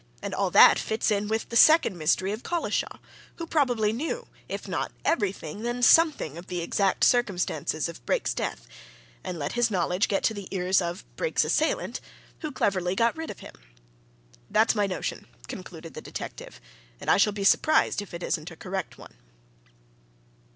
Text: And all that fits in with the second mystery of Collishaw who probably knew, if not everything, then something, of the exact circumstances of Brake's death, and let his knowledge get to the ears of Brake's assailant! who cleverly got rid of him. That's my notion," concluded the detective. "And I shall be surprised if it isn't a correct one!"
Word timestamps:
And 0.23 0.33
all 0.33 0.49
that 0.49 0.79
fits 0.79 1.11
in 1.11 1.27
with 1.27 1.49
the 1.49 1.55
second 1.55 1.95
mystery 1.95 2.31
of 2.31 2.41
Collishaw 2.41 2.97
who 3.35 3.45
probably 3.45 3.93
knew, 3.93 4.25
if 4.49 4.67
not 4.67 4.91
everything, 5.05 5.61
then 5.61 5.83
something, 5.83 6.39
of 6.39 6.47
the 6.47 6.59
exact 6.61 7.03
circumstances 7.03 7.87
of 7.87 8.03
Brake's 8.03 8.33
death, 8.33 8.65
and 9.23 9.37
let 9.37 9.51
his 9.51 9.69
knowledge 9.69 10.07
get 10.07 10.23
to 10.23 10.33
the 10.33 10.47
ears 10.49 10.81
of 10.81 11.05
Brake's 11.17 11.45
assailant! 11.45 12.01
who 12.39 12.51
cleverly 12.51 12.95
got 12.95 13.15
rid 13.15 13.29
of 13.29 13.41
him. 13.41 13.53
That's 14.49 14.73
my 14.73 14.87
notion," 14.87 15.27
concluded 15.47 15.93
the 15.93 16.01
detective. 16.01 16.59
"And 16.99 17.07
I 17.07 17.17
shall 17.17 17.31
be 17.33 17.43
surprised 17.43 18.01
if 18.01 18.11
it 18.15 18.23
isn't 18.23 18.49
a 18.49 18.55
correct 18.55 18.97
one!" 18.97 19.13